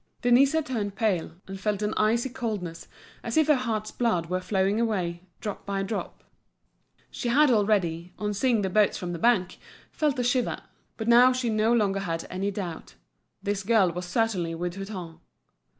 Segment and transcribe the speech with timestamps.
[0.23, 2.87] Denise had turned pale, and felt an icy coldness,
[3.21, 6.23] as if her heart's blood were flowing away, drop by drop.
[7.11, 9.59] She had already, on seeing the boats from the bank,
[9.91, 10.61] felt a shiver;
[10.97, 12.95] but now she no longer had any doubt,
[13.43, 15.19] this girl was certainly with Hutin.